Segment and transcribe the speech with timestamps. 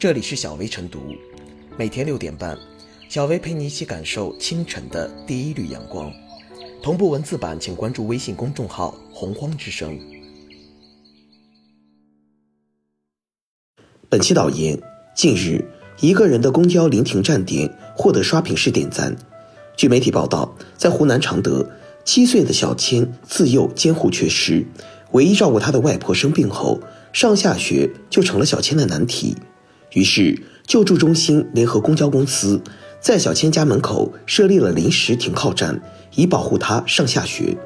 [0.00, 0.98] 这里是小薇晨读，
[1.76, 2.56] 每天六点半，
[3.10, 6.10] 小薇陪你一起感受清晨的第一缕阳光。
[6.82, 10.00] 同步文字版，请关注微信公众号“洪荒之声”。
[14.08, 14.80] 本期导言：
[15.14, 15.62] 近日，
[16.00, 19.14] 一个人的公交临停站点获得刷屏式点赞。
[19.76, 21.68] 据媒体报道，在湖南常德，
[22.06, 24.64] 七岁的小千自幼监护缺失，
[25.12, 26.80] 唯一照顾他的外婆生病后，
[27.12, 29.36] 上下学就成了小千的难题。
[29.92, 32.62] 于是，救助中心联合公交公司，
[33.00, 35.80] 在小千家门口设立了临时停靠站，
[36.14, 37.56] 以保护他上下学。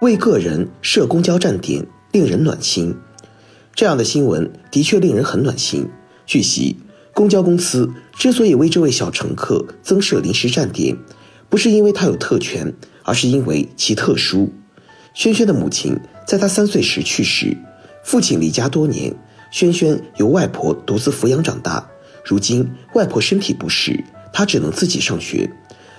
[0.00, 2.96] 为个人设公交站点，令人暖心。
[3.74, 5.88] 这样的新闻的确令人很暖心。
[6.26, 6.76] 据悉，
[7.14, 10.96] 公交公司之所以为这位小乘客增设临时站点，
[11.52, 14.50] 不是因为他有特权，而是因为其特殊。
[15.12, 17.54] 轩轩的母亲在他三岁时去世，
[18.02, 19.14] 父亲离家多年，
[19.50, 21.86] 轩轩由外婆独自抚养长大。
[22.24, 25.52] 如今外婆身体不适，他只能自己上学。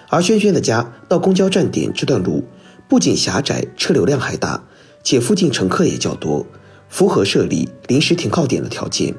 [0.10, 2.44] 而轩轩的家到公交站点这段路，
[2.90, 4.64] 不仅狭窄，车流量还大，
[5.04, 6.48] 且附近乘客也较多，
[6.90, 9.14] 符合设立临时停靠点的条件。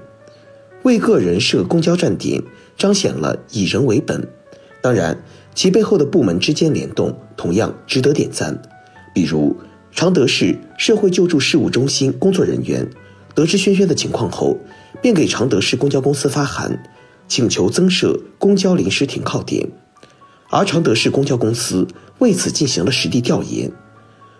[0.82, 2.42] 为个人设公交站点，
[2.76, 4.26] 彰显了以人为本。
[4.82, 5.16] 当然。
[5.54, 8.60] 其背后的部门之间联动同样值得点赞，
[9.14, 9.56] 比如
[9.92, 12.88] 常德市社会救助事务中心工作人员
[13.34, 14.58] 得知轩轩的情况后，
[15.00, 16.82] 便给常德市公交公司发函，
[17.28, 19.70] 请求增设公交临时停靠点，
[20.50, 21.86] 而常德市公交公司
[22.18, 23.70] 为此进行了实地调研。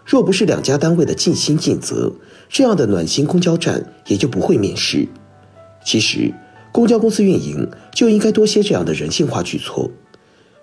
[0.04, 2.12] 若不是两家单位的尽心尽责，
[2.48, 5.08] 这样的暖心公交站也就不会面世。
[5.84, 6.34] 其实，
[6.72, 9.90] 公交公司运营就应该多些这样的人性化举措。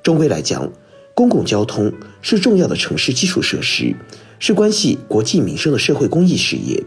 [0.04, 0.72] 终归来讲，
[1.14, 3.96] 公共交通是重要的城市基础设施，
[4.40, 6.84] 是关系国计民生的社会公益事业。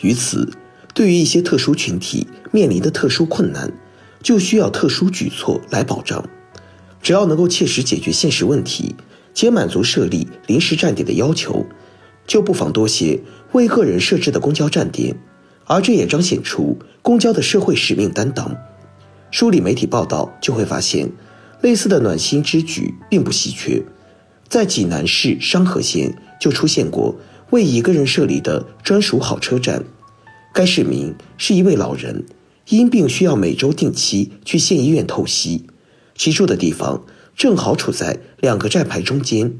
[0.00, 0.52] 于此，
[0.94, 3.72] 对于一些特殊群体面临的特殊困难，
[4.22, 6.28] 就需要特殊举措来保障。
[7.02, 8.94] 只要能够切实解决现实问题，
[9.32, 11.64] 且满足设立临时站点的要求，
[12.26, 13.20] 就不妨多些
[13.52, 15.16] 为个人设置的公交站点。
[15.64, 18.56] 而这也彰显出公交的社会使命担当。
[19.30, 21.10] 梳理媒体报道，就会发现。
[21.62, 23.82] 类似的暖心之举并不稀缺，
[24.48, 27.16] 在济南市商河县就出现过
[27.50, 29.84] 为一个人设立的专属好车站。
[30.52, 32.24] 该市民是一位老人，
[32.68, 35.66] 因病需要每周定期去县医院透析，
[36.16, 37.04] 其住的地方
[37.36, 39.54] 正好处在两个站牌中间，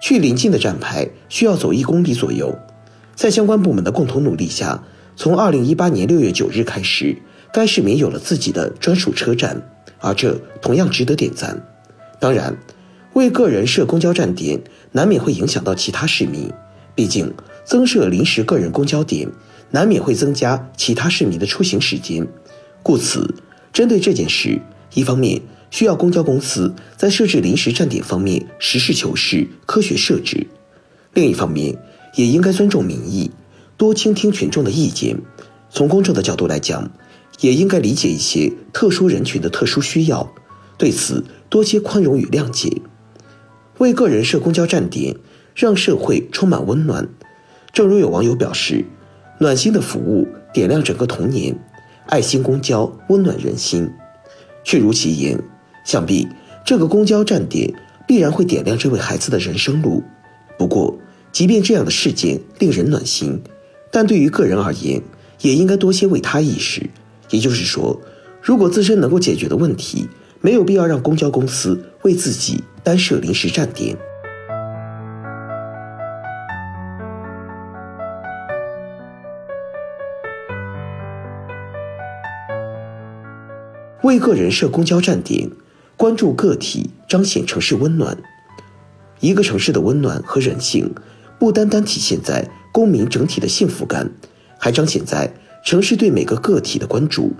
[0.00, 2.56] 去临近的站牌需要走一公里左右。
[3.14, 4.82] 在相关部门的共同努力下，
[5.16, 7.18] 从二零一八年六月九日开始，
[7.52, 9.60] 该市民有了自己的专属车站。
[10.00, 11.66] 而这同样值得点赞。
[12.18, 12.56] 当然，
[13.14, 14.60] 为个人设公交站点，
[14.92, 16.50] 难免会影响到其他市民。
[16.94, 17.32] 毕竟，
[17.64, 19.28] 增设临时个人公交点，
[19.70, 22.26] 难免会增加其他市民的出行时间。
[22.82, 23.34] 故此，
[23.72, 24.60] 针对这件事，
[24.94, 25.40] 一方面
[25.70, 30.46] 需要公交公司在设置临时站点方面实事求是、科学设置；
[31.14, 31.78] 另一方面，
[32.16, 33.30] 也应该尊重民意，
[33.76, 35.16] 多倾听群众的意见。
[35.70, 36.90] 从公众的角度来讲，
[37.40, 40.32] 也应该理解一些特殊人群的特殊需要，
[40.78, 42.82] 对此多些宽容与谅解。
[43.78, 45.16] 为个人设公交站点，
[45.54, 47.08] 让社会充满温暖。
[47.72, 48.84] 正如有网友表示
[49.40, 51.58] ：“暖心的服务点亮整个童年，
[52.06, 53.90] 爱心公交温暖人心。”
[54.62, 55.42] 确如其言，
[55.84, 56.28] 想必
[56.66, 57.72] 这个公交站点
[58.06, 60.02] 必然会点亮这位孩子的人生路。
[60.58, 60.98] 不过，
[61.32, 63.40] 即便这样的事件令人暖心，
[63.90, 65.00] 但对于个人而言，
[65.40, 66.90] 也应该多些为他意识。
[67.30, 68.00] 也就是说，
[68.42, 70.08] 如果自身能够解决的问题，
[70.40, 73.96] 没有必要让公交公司为自己单设临时站点。
[84.02, 85.50] 为个人设公交站点，
[85.96, 88.16] 关注个体，彰显城市温暖。
[89.20, 90.94] 一个城市的温暖和人性，
[91.38, 94.10] 不单单体现在公民整体的幸福感，
[94.58, 95.32] 还彰显在。
[95.62, 97.32] 城市对每个个体的关注，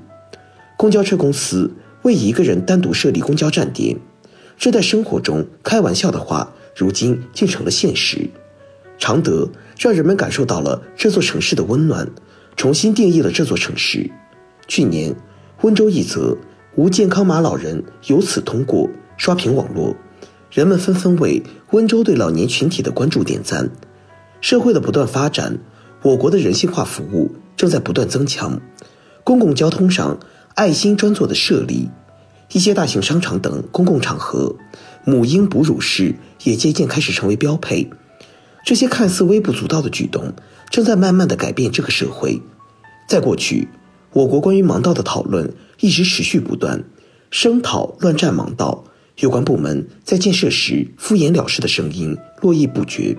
[0.76, 1.70] 公交车公司
[2.02, 3.96] 为一个人单独设立公交站点，
[4.58, 8.28] 这在生活中开玩笑的话，如今竟成了现实。
[8.98, 12.06] 常德让人们感受到了这座城市的温暖，
[12.56, 14.10] 重新定义了这座城市。
[14.68, 15.14] 去年，
[15.62, 16.36] 温州一则
[16.76, 19.96] 无健康码老人由此通过刷屏网络，
[20.50, 23.70] 人们纷纷为温州对老年群体的关注点赞。
[24.42, 25.58] 社会的不断发展，
[26.02, 27.34] 我国的人性化服务。
[27.56, 28.58] 正在不断增强，
[29.22, 30.18] 公共交通上
[30.54, 31.90] 爱心专座的设立，
[32.54, 34.56] 一些大型商场等公共场合，
[35.04, 37.90] 母婴哺乳室也渐渐开始成为标配。
[38.64, 40.32] 这些看似微不足道的举动，
[40.70, 42.40] 正在慢慢的改变这个社会。
[43.06, 43.68] 在过去，
[44.14, 46.82] 我国关于盲道的讨论一直持续不断，
[47.30, 48.84] 声讨乱占盲道，
[49.18, 53.18] 有关部门在建设时敷衍了事的声音络绎不绝。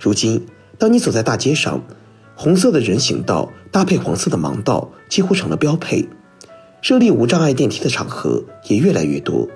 [0.00, 0.46] 如今，
[0.78, 1.84] 当你走在大街上，
[2.34, 6.08] 红色的人行道搭配黄色的盲道几乎成了标配。
[6.80, 9.48] 设立无障碍电梯的场合也越来越多。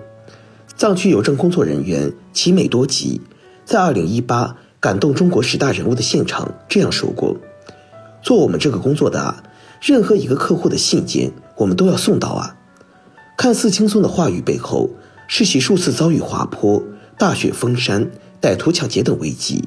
[0.76, 3.20] 藏区邮政工作人员齐美多吉
[3.64, 7.36] 在2018感动中国十大人物的现场这样说过
[8.22, 9.42] ：“做我们这个工作的啊，
[9.80, 12.56] 任何一个客户的信件，我们都要送到啊。”
[13.36, 14.90] 看似轻松的话语背后，
[15.26, 16.82] 是其数次遭遇滑坡、
[17.18, 18.08] 大雪封山、
[18.40, 19.64] 歹徒抢劫等危机。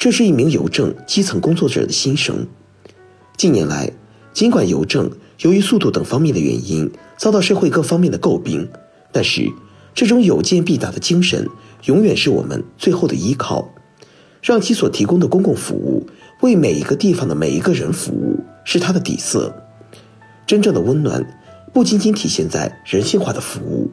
[0.00, 2.46] 这是一名邮政基层工作者的心声。
[3.36, 3.92] 近年来，
[4.32, 5.10] 尽管邮政
[5.40, 8.66] 由于速度等方面的原因遭到社会各方面的诟病，
[9.12, 9.46] 但是
[9.94, 11.46] 这种有件必达的精神
[11.84, 13.68] 永远是我们最后的依靠。
[14.40, 16.06] 让其所提供的公共服务
[16.40, 19.54] 为每一个地方的每一个人服务，是它的底色。
[20.46, 21.22] 真正的温暖
[21.74, 23.90] 不仅仅体现在人性化的服务，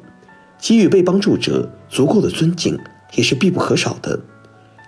[0.57, 2.79] 给予被帮助者足够的尊敬
[3.15, 4.17] 也是必不可少的。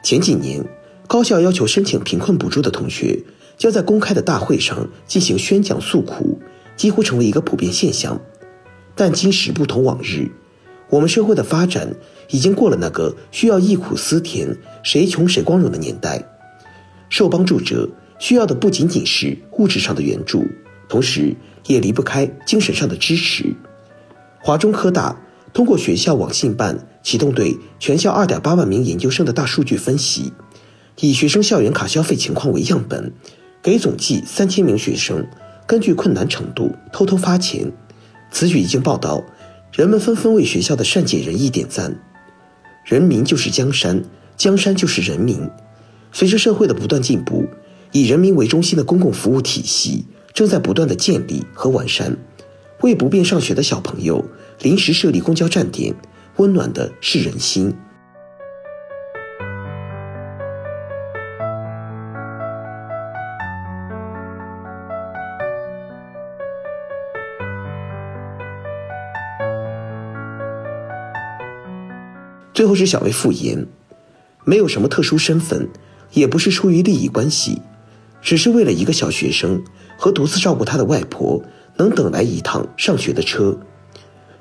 [0.02, 0.64] 前几年，
[1.10, 3.24] 高校要求申请贫困补助的同学。
[3.62, 6.40] 要在公开的大会上进行宣讲诉苦，
[6.78, 8.22] 几乎成为一个普遍现象。
[8.96, 10.30] 但今时不同往日，
[10.90, 11.94] 我们社会的发展
[12.30, 16.24] 已经过了那个需要忆苦思甜、谁穷谁光荣的年代。
[17.10, 17.90] 受帮助者
[18.20, 20.46] 需要的不仅仅是物质上的援助，
[20.88, 21.36] 同时
[21.66, 23.54] 也离不开精神上的支持。
[24.42, 25.20] 华中科大
[25.54, 30.32] 通过学校网信办启动对全校2.8万名研究生的大数据分析，
[31.02, 33.14] 以学生校园卡消费情况为样本。
[33.62, 35.28] 给总计三千名学生
[35.68, 37.70] 根据困难程度偷偷发钱，
[38.32, 39.22] 此举一经报道，
[39.74, 41.94] 人们纷纷为学校的善解人意点赞。
[42.86, 44.02] 人民就是江山，
[44.38, 45.50] 江山就是人民。
[46.14, 47.46] 随着社会的不断进步，
[47.92, 52.16] 以人民为中心的公共服务体系正在不断的建立和完善。
[52.80, 54.24] 为不便上学的小朋友
[54.62, 55.94] 临时设立公交站点，
[56.38, 57.76] 温暖的是人心。
[72.60, 73.66] 最后是小薇复言，
[74.44, 75.70] 没有什么特殊身份，
[76.12, 77.62] 也不是出于利益关系，
[78.22, 79.64] 只是为了一个小学生
[79.98, 81.42] 和独自照顾他的外婆
[81.78, 83.58] 能等来一趟上学的车。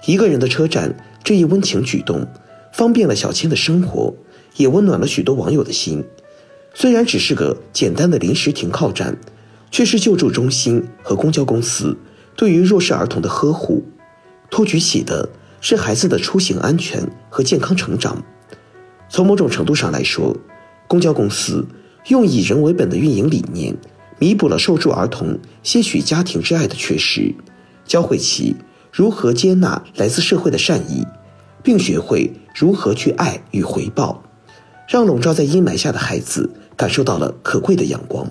[0.05, 2.26] 一个人的车站这一温情举动，
[2.73, 4.12] 方便了小青的生活，
[4.56, 6.05] 也温暖了许多网友的心。
[6.75, 9.17] 虽然只是个简单的临时停靠站，
[9.71, 11.97] 却是救助中心和公交公司
[12.35, 13.85] 对于弱势儿童的呵护，
[14.50, 15.29] 托举起的。
[15.61, 18.23] 是孩子的出行安全和健康成长。
[19.09, 20.37] 从某种程度上来说，
[20.87, 21.67] 公交公司
[22.09, 23.77] 用以人为本的运营理念，
[24.19, 27.35] 弥补了受助儿童些许家庭之爱的缺失，
[27.85, 28.57] 教会其
[28.93, 31.07] 如何接纳来自社会的善意，
[31.63, 34.23] 并学会如何去爱与回报，
[34.89, 38.31] 让笼罩在阴霾下的孩子感受到了可贵的阳光。